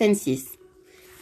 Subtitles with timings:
[0.00, 0.46] Scène 6.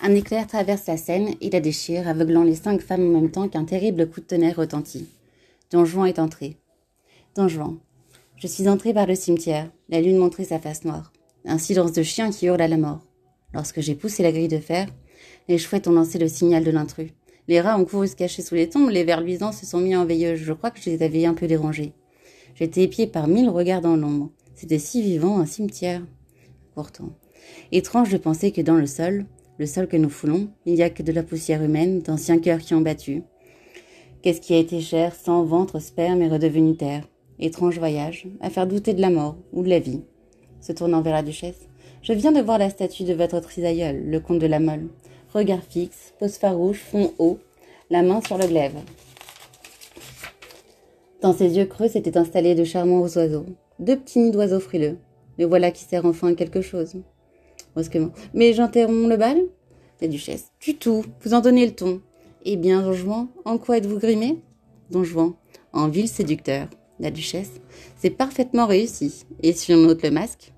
[0.02, 3.48] Un éclair traverse la scène et la déchire, aveuglant les cinq femmes en même temps
[3.48, 5.08] qu'un terrible coup de tonnerre retentit.
[5.72, 6.58] Don Juan est entré.
[7.34, 7.78] Don Juan.
[8.36, 9.68] Je suis entré par le cimetière.
[9.88, 11.12] La lune montrait sa face noire.
[11.44, 13.00] Un silence de chien qui hurle à la mort.
[13.52, 14.86] Lorsque j'ai poussé la grille de fer,
[15.48, 17.10] les chouettes ont lancé le signal de l'intrus.
[17.48, 19.96] Les rats ont couru se cacher sous les tombes, les vers luisants se sont mis
[19.96, 20.38] en veilleuse.
[20.38, 21.94] Je crois que je les avais un peu dérangés.
[22.54, 24.30] J'étais épié par mille regards dans l'ombre.
[24.54, 26.02] C'était si vivant, un cimetière.
[26.76, 27.10] Pourtant,
[27.72, 29.26] étrange de penser que dans le sol,
[29.58, 32.60] le sol que nous foulons, il n'y a que de la poussière humaine, d'anciens cœurs
[32.60, 33.22] qui ont battu.
[34.22, 37.08] Qu'est-ce qui a été cher, sans ventre, sperme et redevenu terre
[37.40, 40.02] Étrange voyage, à faire douter de la mort ou de la vie.
[40.60, 41.68] Se tournant vers la duchesse,
[42.02, 44.88] je viens de voir la statue de votre trisaïeul, le comte de la Molle.
[45.32, 47.38] Regard fixe, pose farouche, fond haut,
[47.90, 48.76] la main sur le glaive.
[51.20, 53.46] Dans ses yeux creux s'étaient installés de charmants oiseaux,
[53.78, 54.98] deux petits nids d'oiseaux frileux.
[55.36, 56.96] Mais voilà qui sert enfin à quelque chose.
[58.34, 59.38] Mais j'interromps le bal
[60.00, 60.52] La duchesse.
[60.60, 62.00] Du tout, vous en donnez le ton.
[62.44, 64.38] Eh bien, don Juan, en quoi êtes-vous grimé?
[64.90, 65.34] Don Juan.
[65.72, 66.68] En vil séducteur.
[67.00, 67.60] La duchesse.
[67.96, 69.24] C'est parfaitement réussi.
[69.42, 70.52] Et si on ôte le masque?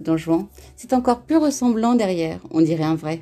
[0.00, 0.46] Don Juan.
[0.76, 2.40] C'est encore plus ressemblant derrière.
[2.50, 3.20] On dirait un vrai.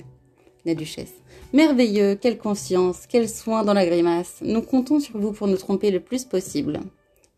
[0.64, 1.14] La duchesse.
[1.52, 4.38] Merveilleux, quelle conscience, quel soin dans la grimace.
[4.42, 6.80] Nous comptons sur vous pour nous tromper le plus possible.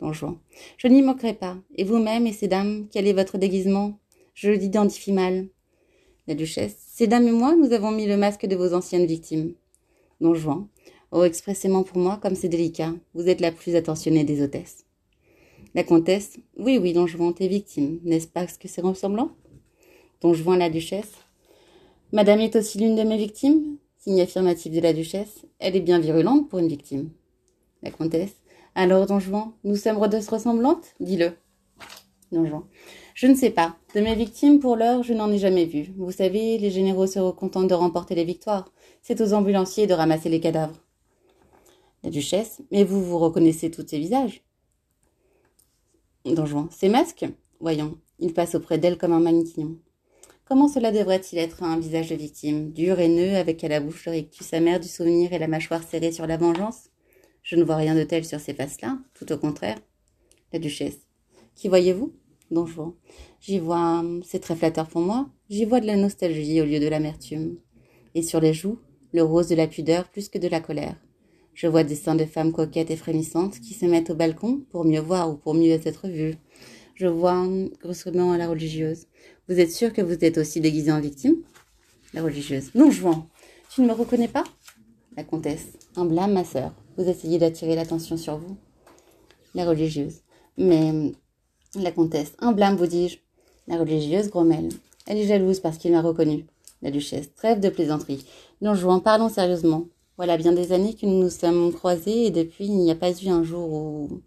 [0.00, 0.38] Don Juan.
[0.78, 1.56] Je n'y manquerai pas.
[1.74, 3.98] Et vous-même et ces dames, quel est votre déguisement?
[4.34, 5.48] Je l'identifie mal.
[6.28, 6.76] La duchesse.
[6.88, 9.54] Ces dames et moi, nous avons mis le masque de vos anciennes victimes.
[10.20, 10.66] Don Juan.
[11.12, 12.94] Oh, expressément pour moi, comme c'est délicat.
[13.14, 14.84] Vous êtes la plus attentionnée des hôtesses.
[15.74, 16.38] La comtesse.
[16.56, 18.00] Oui, oui, Don Juan, tes victimes.
[18.02, 19.30] N'est-ce pas ce que c'est ressemblant?
[20.20, 21.12] Don Juan, la duchesse.
[22.12, 25.44] Madame est aussi l'une de mes victimes Signe affirmatif de la duchesse.
[25.58, 27.10] Elle est bien virulente pour une victime.
[27.82, 28.36] La comtesse.
[28.74, 31.32] Alors, don Juan, nous sommes ressemblantes Dis-le.
[32.32, 32.64] Don Juan.
[33.16, 33.78] Je ne sais pas.
[33.94, 35.94] De mes victimes, pour l'heure, je n'en ai jamais vu.
[35.96, 38.70] Vous savez, les généraux se contentent de remporter les victoires.
[39.00, 40.76] C'est aux ambulanciers de ramasser les cadavres.
[42.04, 42.60] La duchesse.
[42.70, 44.42] Mais vous vous reconnaissez tous ces visages
[46.26, 46.68] Don Juan.
[46.70, 47.24] Ces masques?
[47.58, 47.96] Voyons.
[48.18, 49.76] Il passe auprès d'elle comme un mannequin.
[50.44, 52.70] Comment cela devrait-il être un visage de victime?
[52.72, 56.12] Dur, haineux, avec à la bouche le rictus amer du souvenir et la mâchoire serrée
[56.12, 56.90] sur la vengeance?
[57.42, 59.78] Je ne vois rien de tel sur ces faces-là, tout au contraire.
[60.52, 60.98] La duchesse.
[61.54, 62.12] Qui voyez-vous?
[62.50, 62.92] Don Juan.
[63.40, 66.88] J'y vois, c'est très flatteur pour moi, j'y vois de la nostalgie au lieu de
[66.88, 67.56] l'amertume.
[68.14, 68.78] Et sur les joues,
[69.12, 70.96] le rose de la pudeur plus que de la colère.
[71.54, 74.84] Je vois des seins de femmes coquettes et frémissantes qui se mettent au balcon pour
[74.84, 76.36] mieux voir ou pour mieux être vues.
[76.94, 77.46] Je vois
[77.80, 79.06] grossièrement la religieuse.
[79.48, 81.36] Vous êtes sûre que vous êtes aussi déguisée en victime?
[82.14, 82.70] La religieuse.
[82.74, 83.24] Non, Juan.
[83.70, 84.44] Tu ne me reconnais pas?
[85.16, 85.78] La comtesse.
[85.96, 86.74] Un blâme, ma sœur.
[86.96, 88.56] Vous essayez d'attirer l'attention sur vous?
[89.54, 90.20] La religieuse.
[90.58, 91.12] Mais
[91.74, 92.34] la comtesse.
[92.38, 93.18] Un blâme, vous dis-je.
[93.68, 94.68] La religieuse grommelle.
[95.06, 96.46] Elle est jalouse parce qu'il m'a reconnue.
[96.82, 97.34] La duchesse.
[97.34, 98.24] Trêve de plaisanterie.
[98.60, 99.86] Non, Juan, parlons sérieusement.
[100.16, 103.10] Voilà bien des années que nous nous sommes croisés et depuis il n'y a pas
[103.10, 104.22] eu un jour où.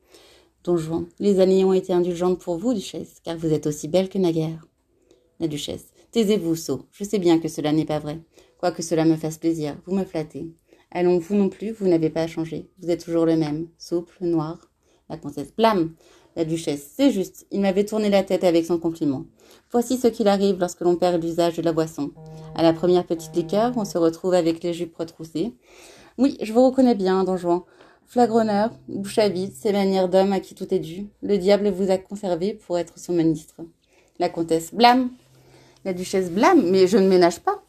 [0.63, 1.05] Don Juan.
[1.19, 4.67] Les années ont été indulgentes pour vous, duchesse, car vous êtes aussi belle que naguère.
[5.39, 5.87] La duchesse.
[6.11, 6.85] Taisez-vous, sot.
[6.91, 8.19] Je sais bien que cela n'est pas vrai.
[8.59, 10.51] Quoique cela me fasse plaisir, vous me flattez.
[10.91, 12.69] Allons, vous non plus, vous n'avez pas changé.
[12.79, 14.59] Vous êtes toujours le même, souple, noir.
[15.07, 15.53] La comtesse.
[15.55, 15.93] Blâme
[16.35, 16.91] la duchesse.
[16.95, 19.25] C'est juste, il m'avait tourné la tête avec son compliment.
[19.71, 22.11] Voici ce qu'il arrive lorsque l'on perd l'usage de la boisson.
[22.55, 25.53] À la première petite liqueur, on se retrouve avec les jupes retroussées.
[26.17, 27.61] Oui, je vous reconnais bien, don Juan.
[28.07, 31.07] Flagronneur, bouche à vide, ces manières d'homme à qui tout est dû.
[31.21, 33.61] Le diable vous a conservé pour être son ministre.
[34.17, 35.11] La comtesse blâme.
[35.85, 37.61] La duchesse blâme, mais je ne ménage pas.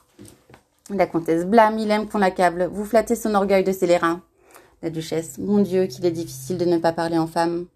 [0.89, 2.71] La comtesse blâme, il aime qu'on l'accable.
[2.73, 4.21] Vous flattez son orgueil de scélérat.
[4.83, 7.67] La duchesse, mon Dieu, qu'il est difficile de ne pas parler en femme.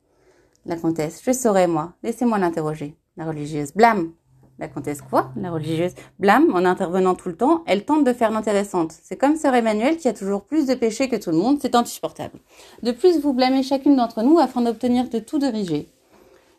[0.67, 1.21] La comtesse.
[1.25, 1.93] Je saurai, moi.
[2.03, 2.97] Laissez-moi l'interroger.
[3.17, 3.73] La religieuse.
[3.75, 4.13] Blâme.
[4.59, 5.33] La comtesse quoi?
[5.37, 5.95] La religieuse.
[6.19, 8.93] Blâme, en intervenant tout le temps, elle tente de faire l'intéressante.
[9.03, 11.75] C'est comme sœur Emmanuel qui a toujours plus de péchés que tout le monde, c'est
[11.75, 12.39] insupportable.
[12.83, 15.89] De plus, vous blâmez chacune d'entre nous afin d'obtenir de tout dirigé.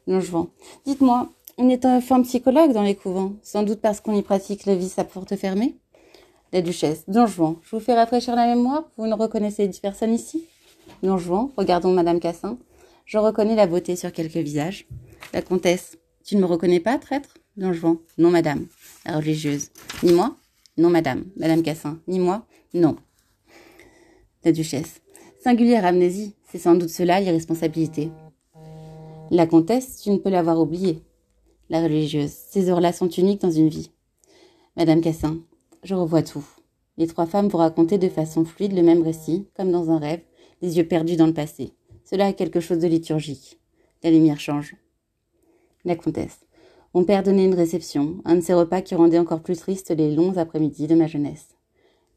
[0.07, 0.47] Longevant.
[0.85, 4.65] Dites-moi, on est un forme psychologue dans les couvents, sans doute parce qu'on y pratique
[4.65, 5.77] la vie à porte fermée?
[6.51, 7.05] La duchesse.
[7.07, 10.45] Donjouan, je vous fais rafraîchir la mémoire, vous ne reconnaissez personne ici?
[11.01, 12.57] Donjouan, regardons Madame Cassin.
[13.05, 14.87] Je reconnais la beauté sur quelques visages.
[15.31, 15.99] La comtesse.
[16.23, 17.35] Tu ne me reconnais pas, traître?
[17.55, 17.97] Don Juan.
[18.17, 18.65] Non, madame.
[19.05, 19.69] La religieuse.
[20.01, 20.35] Ni moi?
[20.77, 21.25] Non, madame.
[21.37, 21.99] Madame Cassin.
[22.07, 22.47] Ni moi?
[22.73, 22.95] Non.
[24.43, 25.01] La duchesse.
[25.43, 26.33] Singulière amnésie.
[26.51, 28.09] C'est sans doute cela l'irresponsabilité.
[29.29, 31.03] La comtesse, tu ne peux l'avoir oubliée.
[31.69, 32.31] La religieuse.
[32.31, 33.91] Ces heures-là sont uniques dans une vie.
[34.77, 35.37] Madame Cassin.
[35.83, 36.45] Je revois tout.
[36.97, 40.21] Les trois femmes vous racontaient de façon fluide le même récit, comme dans un rêve,
[40.63, 41.73] les yeux perdus dans le passé.
[42.05, 43.59] Cela a quelque chose de liturgique.
[44.03, 44.75] La lumière change.
[45.83, 46.45] La comtesse.
[46.93, 50.13] Mon père donnait une réception, un de ces repas qui rendaient encore plus tristes les
[50.13, 51.47] longs après-midi de ma jeunesse.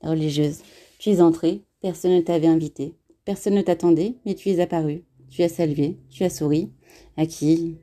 [0.03, 0.61] La religieuse,
[0.99, 2.95] tu es entrée, personne ne t'avait invité,
[3.25, 5.05] personne ne t'attendait, mais tu es apparue.
[5.31, 6.71] Tu as salué, tu as souri.
[7.17, 7.79] À qui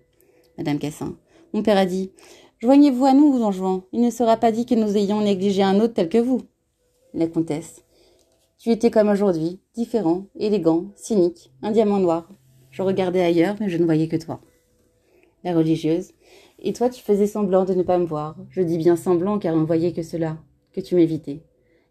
[0.57, 1.17] Madame Cassin.
[1.53, 2.11] Mon père a dit
[2.59, 3.81] Joignez-vous à nous, don Juan.
[3.91, 6.41] Il ne sera pas dit que nous ayons négligé un autre tel que vous.
[7.13, 7.84] La comtesse.
[8.57, 12.29] Tu étais comme aujourd'hui, différent, élégant, cynique, un diamant noir.
[12.71, 14.41] Je regardais ailleurs, mais je ne voyais que toi.
[15.43, 16.13] La religieuse.
[16.59, 18.37] Et toi, tu faisais semblant de ne pas me voir.
[18.49, 20.37] Je dis bien semblant, car on ne voyait que cela,
[20.71, 21.43] que tu m'évitais.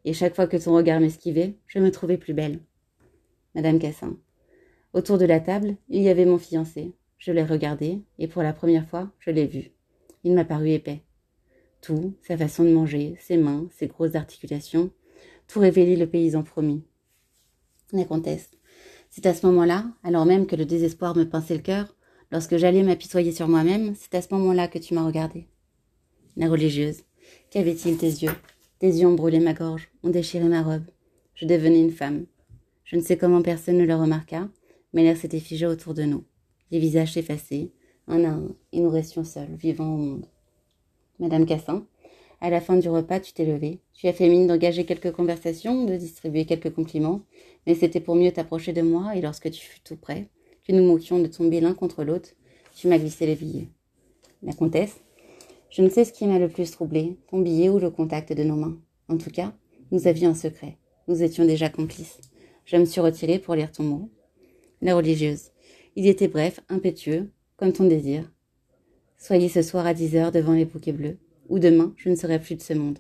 [0.05, 2.61] Et chaque fois que ton regard m'esquivait, je me trouvais plus belle.
[3.55, 4.17] Madame Cassin.
[4.95, 6.95] Autour de la table, il y avait mon fiancé.
[7.19, 9.73] Je l'ai regardé, et pour la première fois, je l'ai vu.
[10.25, 11.03] Il m'a paru épais.
[11.83, 14.91] Tout, sa façon de manger, ses mains, ses grosses articulations,
[15.47, 16.83] tout révélait le paysan promis.
[17.93, 18.51] La comtesse.
[19.11, 21.95] C'est à ce moment-là, alors même que le désespoir me pinçait le cœur,
[22.33, 25.47] lorsque j'allais m'apitoyer sur moi-même, c'est à ce moment-là que tu m'as regardé.
[26.37, 27.03] La religieuse.
[27.51, 28.35] Qu'avait-il tes yeux?
[28.81, 30.85] Tes yeux ont brûlé ma gorge, ont déchiré ma robe.
[31.35, 32.27] Je devenais une femme.
[32.85, 34.49] Je ne sais comment personne ne le remarqua,
[34.93, 36.25] mais l'air s'était figé autour de nous.
[36.71, 37.73] Les visages effacés,
[38.09, 40.27] un à un, et nous restions seuls, vivants au monde.
[41.21, 41.87] Madame Cassin,
[42.45, 43.81] à la fin du repas, tu t'es levée.
[43.95, 47.23] Tu as fait mine d'engager quelques conversations, de distribuer quelques compliments,
[47.67, 50.29] mais c'était pour mieux t'approcher de moi, et lorsque tu fus tout près,
[50.63, 52.29] que nous moquions de tomber l'un contre l'autre,
[52.77, 53.69] tu m'as glissé les billets.
[54.43, 55.01] La comtesse,
[55.71, 58.45] je ne sais ce qui m'a le plus troublé, ton billet ou le contact de
[58.45, 58.77] nos mains.
[59.09, 59.55] En tout cas,
[59.91, 60.77] nous avions un secret.
[61.09, 62.21] Nous étions déjà complices.
[62.67, 64.11] Je me suis retirée pour lire ton mot.
[64.83, 65.49] La religieuse.
[65.97, 68.31] Il était bref, impétueux, comme ton désir.
[69.17, 71.17] Soyez ce soir à dix heures devant les bouquets bleus
[71.49, 72.99] ou demain je ne serai plus de ce monde.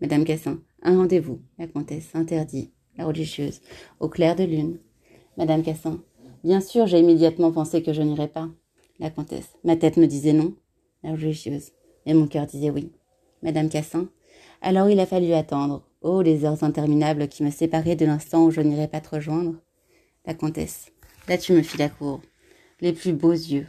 [0.00, 3.60] Madame Cassin, un rendez-vous, la comtesse, interdit, la religieuse,
[4.00, 4.78] au clair de lune.
[5.36, 6.02] Madame Cassin,
[6.44, 8.48] bien sûr, j'ai immédiatement pensé que je n'irais pas.
[8.98, 10.54] La comtesse, ma tête me disait non,
[11.02, 11.70] la religieuse,
[12.06, 12.90] et mon cœur disait oui.
[13.42, 14.08] Madame Cassin,
[14.60, 15.88] alors il a fallu attendre.
[16.02, 19.54] Oh, les heures interminables qui me séparaient de l'instant où je n'irais pas te rejoindre.
[20.26, 20.92] La comtesse,
[21.28, 22.20] là tu me fis la cour.
[22.80, 23.66] Les plus beaux yeux.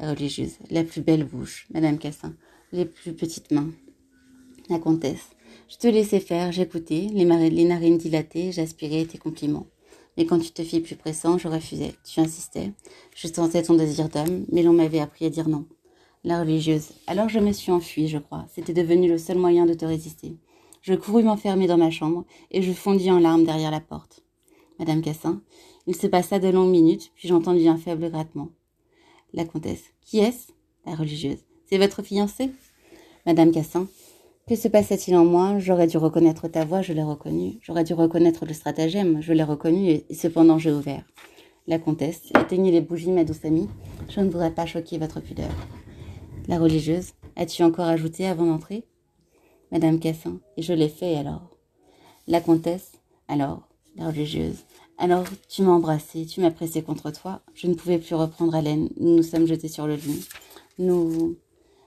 [0.00, 1.68] La religieuse, la plus belle bouche.
[1.72, 2.34] Madame Cassin,
[2.72, 3.70] les plus petites mains.
[4.68, 5.30] La comtesse.
[5.68, 9.66] Je te laissais faire, j'écoutais, les, narines dilatées, j'aspirais tes compliments.
[10.16, 11.94] Mais quand tu te fis plus pressant, je refusais.
[12.04, 12.72] Tu insistais.
[13.14, 15.66] Je sentais ton désir d'homme, mais l'on m'avait appris à dire non.
[16.24, 16.90] La religieuse.
[17.06, 18.46] Alors je me suis enfuie, je crois.
[18.54, 20.36] C'était devenu le seul moyen de te résister.
[20.82, 24.22] Je courus m'enfermer dans ma chambre, et je fondis en larmes derrière la porte.
[24.78, 25.42] Madame Cassin.
[25.86, 28.50] Il se passa de longues minutes, puis j'entendis un faible grattement.
[29.32, 29.84] La comtesse.
[30.00, 30.52] Qui est-ce?
[30.86, 31.38] La religieuse.
[31.72, 32.50] C'est votre fiancé
[33.24, 33.88] Madame Cassin.
[34.46, 35.58] Que se passait-il en moi?
[35.58, 37.54] J'aurais dû reconnaître ta voix, je l'ai reconnue.
[37.62, 41.02] J'aurais dû reconnaître le stratagème, je l'ai reconnu, et, cependant j'ai ouvert.
[41.66, 43.70] La comtesse, éteignez les bougies, ma douce amie.
[44.10, 45.48] Je ne voudrais pas choquer votre pudeur.
[46.46, 48.84] La religieuse, as-tu encore ajouté avant d'entrer?
[49.70, 51.56] Madame Cassin, et je l'ai fait alors.
[52.28, 52.92] La comtesse,
[53.28, 53.66] alors,
[53.96, 54.58] la religieuse,
[54.98, 57.40] alors tu m'as embrassé, tu m'as pressé contre toi.
[57.54, 58.90] Je ne pouvais plus reprendre haleine.
[59.00, 60.28] Nous nous sommes jetés sur le lit.
[60.78, 61.38] Nous,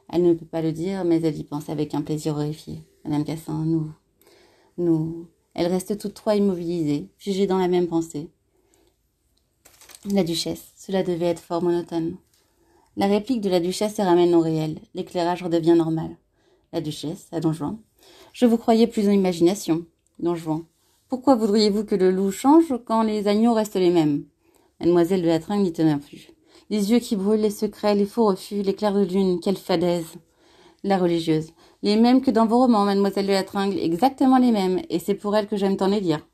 [0.09, 2.81] elle ne peut pas le dire, mais elle y pense avec un plaisir horrifié.
[3.03, 3.91] Madame Cassin, nous,
[4.77, 5.27] nous.
[5.53, 8.29] Elle reste toutes trois immobilisées, figées dans la même pensée.
[10.11, 12.17] La duchesse, cela devait être fort monotone.
[12.97, 14.79] La réplique de la duchesse se ramène au réel.
[14.93, 16.15] L'éclairage redevient normal.
[16.71, 17.77] La duchesse, à Don Juan.
[18.33, 19.85] Je vous croyais plus en imagination.
[20.19, 20.63] Don Juan.
[21.09, 24.25] Pourquoi voudriez-vous que le loup change quand les agneaux restent les mêmes?
[24.79, 26.34] Mademoiselle de la n'y tenait plus.
[26.69, 30.15] Les yeux qui brûlent, les secrets, les faux refus, les clairs de lune, quelle fadaise.
[30.83, 31.51] La religieuse.
[31.83, 35.15] Les mêmes que dans vos romans, mademoiselle de la Tringle, exactement les mêmes, et c'est
[35.15, 36.27] pour elle que j'aime tant les lire.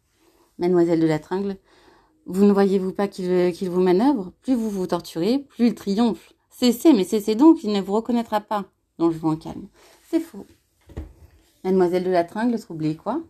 [0.58, 1.58] Mademoiselle de la Tringle,
[2.26, 4.32] vous ne voyez-vous pas qu'il vous manœuvre?
[4.42, 6.34] Plus vous vous torturez, plus il triomphe.
[6.50, 8.66] Cessez, mais cessez donc, il ne vous reconnaîtra pas.
[9.00, 9.68] Don Juan calme.
[10.10, 10.46] C'est faux.
[11.64, 13.22] Mademoiselle de la Tringle troublée, quoi?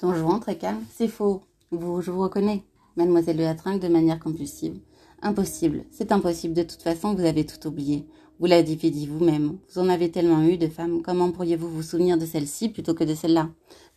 [0.00, 0.82] Don Juan très calme.
[0.92, 1.42] C'est faux.
[1.70, 2.64] Vous, je vous reconnais.
[2.96, 4.78] Mademoiselle de la Tringle de manière compulsive.
[5.22, 8.06] Impossible, c'est impossible, de toute façon vous avez tout oublié.
[8.38, 12.18] Vous l'avez dit vous-même, vous en avez tellement eu de femmes, comment pourriez-vous vous souvenir
[12.18, 13.48] de celle-ci plutôt que de celle-là?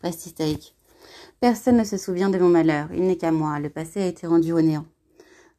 [0.02, 0.76] Reste hystérique.
[1.42, 4.28] Personne ne se souvient de mon malheur, il n'est qu'à moi, le passé a été
[4.28, 4.86] rendu au néant.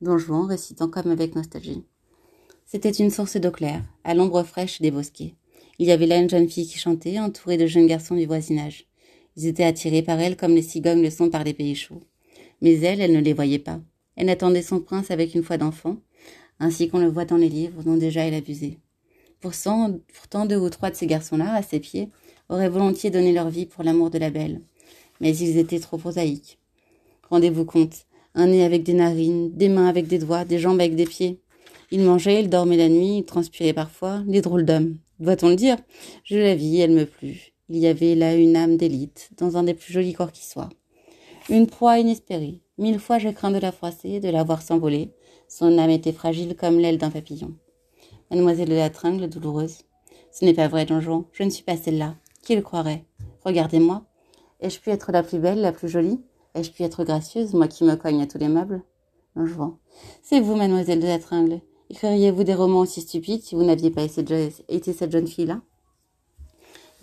[0.01, 1.85] Don Juan récitant comme avec nostalgie.
[2.65, 5.35] C'était une source d'eau claire, à l'ombre fraîche des bosquets.
[5.79, 8.87] Il y avait là une jeune fille qui chantait, entourée de jeunes garçons du voisinage.
[9.37, 12.03] Ils étaient attirés par elle comme les cigognes le sont par les pays chauds.
[12.63, 13.81] Mais elle, elle ne les voyait pas.
[14.17, 15.97] Elle attendait son prince avec une foi d'enfant,
[16.59, 18.79] ainsi qu'on le voit dans les livres dont déjà elle abusait.
[19.41, 22.11] Pourtant, pourtant deux ou trois de ces garçons-là, à ses pieds,
[22.49, 24.61] auraient volontiers donné leur vie pour l'amour de la belle.
[25.21, 26.59] Mais ils étaient trop prosaïques.
[27.31, 30.95] Rendez-vous compte, un nez avec des narines, des mains avec des doigts, des jambes avec
[30.95, 31.41] des pieds.
[31.91, 34.99] Il mangeait, il dormait la nuit, il transpirait parfois, les drôles d'hommes.
[35.19, 35.77] Doit-on le dire?
[36.25, 37.53] Je la vis, elle me plut.
[37.69, 40.69] Il y avait là une âme d'élite, dans un des plus jolis corps qui soit.
[41.49, 42.61] Une proie inespérée.
[42.79, 45.15] Mille fois je crains de la froisser, de la voir s'envoler.
[45.49, 47.55] Son âme était fragile comme l'aile d'un papillon.
[48.31, 49.79] Mademoiselle de la Tringle, douloureuse.
[50.31, 52.15] Ce n'est pas vrai, Don je ne suis pas celle-là.
[52.43, 53.05] Qui le croirait?
[53.45, 54.05] Regardez-moi.
[54.61, 56.21] Ai-je pu être la plus belle, la plus jolie?
[56.55, 58.83] Ai-je pu être gracieuse, moi qui me cogne à tous les meubles?
[59.35, 59.79] Don
[60.23, 61.63] C'est vous, mademoiselle de la Tringle.
[61.89, 65.63] Écririez-vous des romans aussi stupides si vous n'aviez pas été cette jeune fille-là?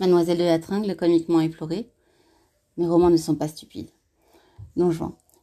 [0.00, 1.90] Mademoiselle de la Tringle, comiquement éplorée.
[2.76, 3.90] Mes romans ne sont pas stupides.
[4.78, 4.92] Don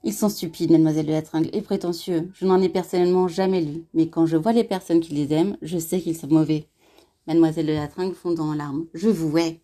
[0.06, 2.32] Ils sont stupides, mademoiselle de la Tringle, et prétentieux.
[2.34, 5.58] Je n'en ai personnellement jamais lu, mais quand je vois les personnes qui les aiment,
[5.62, 6.70] je sais qu'ils sont mauvais.
[7.28, 8.86] Mademoiselle de la Tringle fondant en larmes.
[8.94, 9.60] Je vous hais.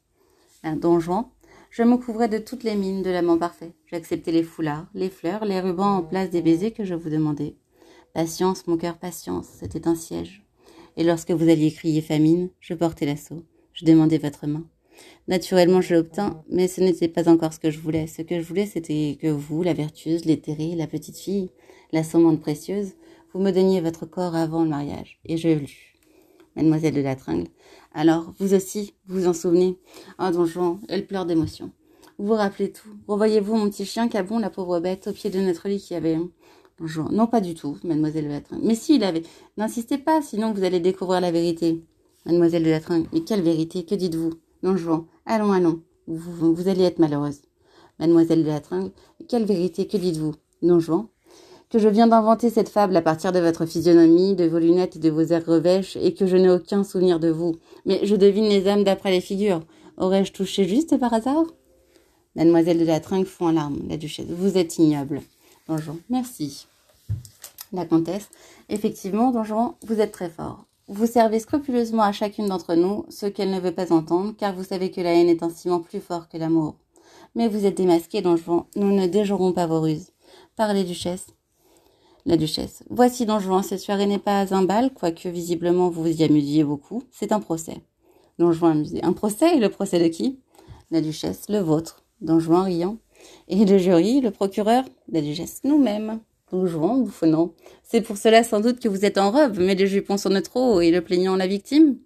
[0.66, 1.24] Don Juan,
[1.70, 3.74] je me couvrais de toutes les mines de l'amant parfait.
[3.86, 7.56] J'acceptais les foulards, les fleurs, les rubans en place des baisers que je vous demandais.
[8.14, 10.46] Patience, mon cœur, patience, c'était un siège.
[10.98, 13.46] Et lorsque vous alliez crier famine, je portais l'assaut.
[13.72, 14.66] Je demandais votre main.
[15.28, 18.08] Naturellement, je l'obtins, mais ce n'était pas encore ce que je voulais.
[18.08, 21.52] Ce que je voulais, c'était que vous, la vertueuse, l'éthérée, la petite fille,
[21.92, 22.94] la sommante précieuse,
[23.34, 25.20] vous me donniez votre corps avant le mariage.
[25.26, 25.96] Et je lus.
[26.56, 27.48] Mademoiselle de la Tringle.
[27.94, 29.78] Alors, vous aussi, vous vous en souvenez?
[30.18, 31.72] Ah, don Juan, elle pleure d'émotion.
[32.18, 32.90] Vous vous rappelez tout?
[33.08, 36.16] Revoyez-vous mon petit chien Cabon, la pauvre bête, au pied de notre lit qui avait...
[36.16, 37.08] Don Juan?
[37.12, 38.66] Non, pas du tout, mademoiselle de la Tringle.
[38.66, 39.24] Mais si, il avait...
[39.58, 41.84] N'insistez pas, sinon vous allez découvrir la vérité.
[42.26, 43.08] Mademoiselle de la Tringle.
[43.14, 43.86] Mais quelle vérité?
[43.86, 44.34] Que dites-vous?
[44.64, 45.06] Don Juan.
[45.26, 45.82] Allons, allons.
[46.08, 47.42] Vous, allez être malheureuse.
[48.00, 48.92] Mademoiselle de la Tringle.
[49.28, 50.36] Quelle vérité Que dites-vous?
[50.62, 51.08] Don Juan
[51.72, 55.00] que je viens d'inventer cette fable à partir de votre physionomie, de vos lunettes et
[55.00, 57.56] de vos airs revêches, et que je n'ai aucun souvenir de vous.
[57.86, 59.62] Mais je devine les âmes d'après les figures.
[59.96, 61.46] Aurais-je touché juste par hasard?
[62.36, 63.80] Mademoiselle de la Trinque fond en larmes.
[63.88, 64.28] La duchesse.
[64.28, 65.22] Vous êtes ignoble.
[65.68, 65.98] Donjon.
[66.10, 66.68] Merci.
[67.72, 68.28] La comtesse.
[68.68, 70.66] Effectivement, Donjon, vous êtes très fort.
[70.94, 74.66] Vous servez scrupuleusement à chacune d'entre nous ce qu'elle ne veut pas entendre, car vous
[74.66, 76.76] savez que la haine est un ciment plus fort que l'amour.
[77.34, 78.66] Mais vous êtes démasqué, Donjon.
[78.76, 80.12] Nous ne déjouerons pas vos ruses.
[80.58, 81.28] Parlez, duchesse.
[82.26, 82.84] La duchesse.
[82.90, 86.66] Voici Don Juan, cette soirée n'est pas un bal, quoique visiblement vous vous y amusiez
[86.66, 87.04] beaucoup.
[87.10, 87.78] C'est un procès.
[88.38, 89.02] Don Juan amusé.
[89.02, 89.56] Un procès?
[89.56, 90.40] Et le procès de qui?
[90.92, 91.46] La duchesse.
[91.48, 92.04] Le vôtre.
[92.20, 92.98] Don Juan riant.
[93.48, 94.84] Et le jury, le procureur?
[95.10, 95.62] La duchesse.
[95.64, 96.20] Nous-mêmes.
[96.52, 97.54] Don Juan bouffonnant.
[97.84, 100.40] C'est pour cela sans doute que vous êtes en robe, mais les jupons sont de
[100.40, 101.98] trop et le plaignant la victime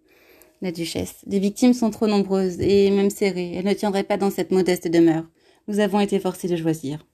[0.61, 1.15] La duchesse.
[1.25, 3.53] Les victimes sont trop nombreuses et même serrées.
[3.55, 5.25] Elles ne tiendraient pas dans cette modeste demeure.
[5.67, 7.05] Nous avons été forcés de choisir.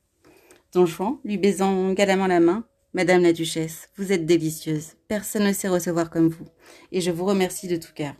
[0.73, 4.95] Don Juan, lui baisant galamment la main, Madame la Duchesse, vous êtes délicieuse.
[5.07, 6.47] Personne ne sait recevoir comme vous.
[6.91, 8.13] Et je vous remercie de tout cœur.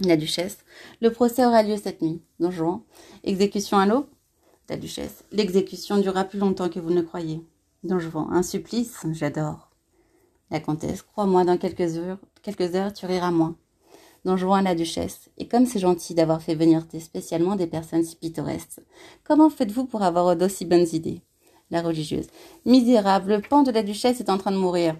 [0.00, 0.58] La Duchesse,
[1.00, 2.20] le procès aura lieu cette nuit.
[2.40, 2.82] Don Juan,
[3.22, 4.06] exécution à l'eau
[4.68, 7.40] La Duchesse, l'exécution durera plus longtemps que vous ne croyez.
[7.84, 9.70] Don Juan, un supplice J'adore.
[10.50, 13.54] La Comtesse, crois-moi, dans quelques heures, quelques heures, tu riras moins.
[14.24, 18.16] Don Juan, la Duchesse, et comme c'est gentil d'avoir fait venir spécialement des personnes si
[18.16, 18.80] pittoresques,
[19.22, 21.22] comment faites-vous pour avoir d'aussi bonnes idées?
[21.70, 22.26] La religieuse.
[22.66, 24.96] Misérable, le pan de la duchesse est en train de mourir.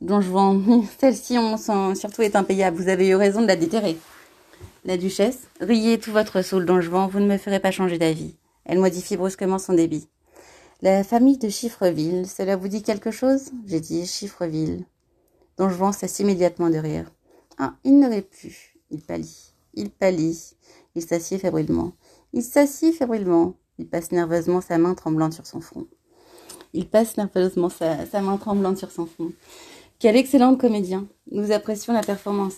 [0.00, 2.76] Don Juan, celle-ci, on sent, surtout est impayable.
[2.76, 3.96] Vous avez eu raison de la déterrer.
[4.84, 8.34] La duchesse, riez tout votre saule, Don Juan, vous ne me ferez pas changer d'avis.
[8.64, 10.08] Elle modifie brusquement son débit.
[10.82, 13.50] La famille de Chiffreville, cela vous dit quelque chose?
[13.64, 14.84] J'ai dit Chiffreville.
[15.56, 17.10] Don Juan cesse immédiatement de rire.
[17.56, 18.76] Ah, il rit plus.
[18.90, 19.54] Il pâlit.
[19.72, 20.54] Il pâlit.
[20.94, 21.92] Il s'assied fébrilement.
[22.34, 23.54] Il s'assied fébrilement.
[23.78, 25.86] Il passe nerveusement sa main tremblante sur son front.
[26.74, 29.32] Il passe nerveusement sa, main tremblante sur son front.
[29.98, 31.08] Quel excellent comédien.
[31.30, 32.56] Nous apprécions la performance.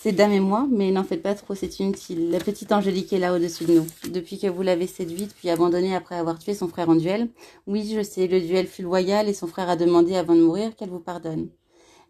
[0.00, 2.30] C'est Dame et moi, mais n'en faites pas trop, c'est inutile.
[2.30, 3.86] La petite Angélique est là au-dessus de nous.
[4.12, 7.28] Depuis que vous l'avez séduite puis abandonnée après avoir tué son frère en duel.
[7.66, 10.76] Oui, je sais, le duel fut loyal et son frère a demandé avant de mourir
[10.76, 11.48] qu'elle vous pardonne.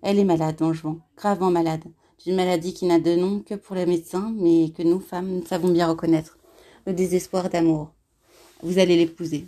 [0.03, 1.85] Elle est malade, Don Juan, gravement malade.
[2.23, 5.69] D'une maladie qui n'a de nom que pour les médecins, mais que nous, femmes, savons
[5.69, 6.37] bien reconnaître.
[6.87, 7.95] Le désespoir d'amour.
[8.63, 9.47] Vous allez l'épouser.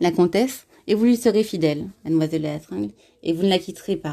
[0.00, 2.88] La comtesse, et vous lui serez fidèle, mademoiselle de
[3.22, 4.12] et vous ne la quitterez pas,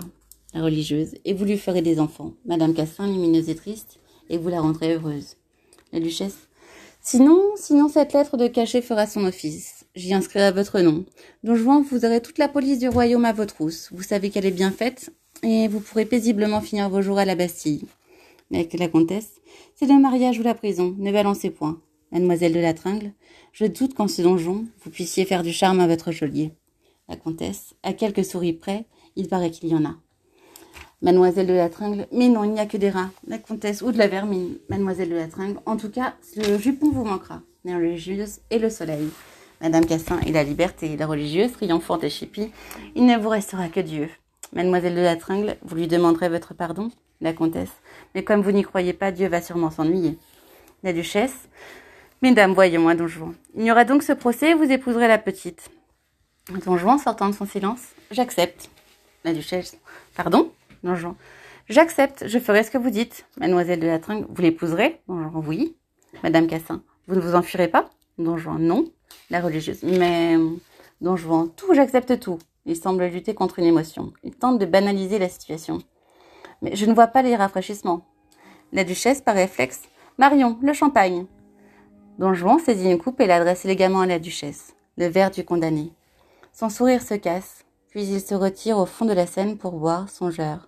[0.61, 4.61] religieuse, et vous lui ferez des enfants, madame Cassin, lumineuse et triste, et vous la
[4.61, 5.35] rendrez heureuse.
[5.93, 6.47] La duchesse,
[7.01, 9.85] sinon, sinon cette lettre de cachet fera son office.
[9.95, 11.05] J'y inscrirai votre nom.
[11.43, 13.89] Don Juan, vous aurez toute la police du royaume à votre trousse.
[13.93, 15.11] Vous savez qu'elle est bien faite,
[15.43, 17.85] et vous pourrez paisiblement finir vos jours à la Bastille.
[18.53, 19.41] Avec la comtesse,
[19.75, 21.81] c'est le mariage ou la prison, ne balancez point.
[22.11, 23.11] Mademoiselle de la Tringle,
[23.51, 26.51] je doute qu'en ce donjon, vous puissiez faire du charme à votre geôlier.
[27.09, 28.85] La comtesse, à quelques souris près,
[29.15, 29.95] il paraît qu'il y en a.
[31.05, 33.11] Mademoiselle de la Tringle, mais non, il n'y a que des rats.
[33.27, 34.57] La comtesse, ou de la vermine.
[34.69, 37.41] Mademoiselle de la Tringle, en tout cas, le jupon vous manquera.
[37.63, 39.09] La religieuse et le soleil.
[39.61, 42.51] Madame Cassin et la liberté, la religieuse, triomphante et chipie,
[42.95, 44.09] il ne vous restera que Dieu.
[44.53, 46.89] Mademoiselle de la Tringle, vous lui demanderez votre pardon
[47.21, 47.73] La comtesse.
[48.15, 50.17] Mais comme vous n'y croyez pas, Dieu va sûrement s'ennuyer.
[50.81, 51.49] La duchesse.
[52.23, 53.35] Mesdames, voyez-moi, don Juan.
[53.55, 55.69] Il y aura donc ce procès et vous épouserez la petite.
[56.65, 57.81] Don Juan, sortant de son silence.
[58.09, 58.71] J'accepte.
[59.23, 59.77] La duchesse.
[60.15, 60.51] Pardon?
[61.67, 63.25] J'accepte, je ferai ce que vous dites.
[63.37, 65.31] Mademoiselle de la Tringle, vous l'épouserez Don.
[65.47, 65.75] Oui.
[66.23, 66.83] Madame Cassin.
[67.07, 68.61] Vous ne vous enfuirez pas Don Juan.
[68.61, 68.85] Non.
[69.29, 69.83] La religieuse.
[69.83, 70.37] Mais.
[71.01, 71.49] Don Juan.
[71.55, 72.39] Tout, j'accepte tout.
[72.65, 74.13] Il semble lutter contre une émotion.
[74.23, 75.79] Il tente de banaliser la situation.
[76.61, 78.05] Mais je ne vois pas les rafraîchissements.
[78.71, 79.83] La duchesse, par réflexe.
[80.17, 81.25] Marion, le champagne.
[82.17, 84.73] Don Juan saisit une coupe et l'adresse élégamment à la duchesse.
[84.97, 85.91] Le verre du condamné.
[86.53, 87.64] Son sourire se casse,
[87.95, 90.67] puis il se retire au fond de la scène pour boire, songeur.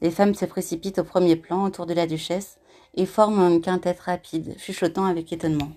[0.00, 2.58] Les femmes se précipitent au premier plan autour de la duchesse
[2.94, 5.68] et forment une quintette rapide, chuchotant avec étonnement.